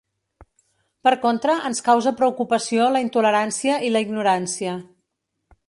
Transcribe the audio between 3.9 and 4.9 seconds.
la ignorància.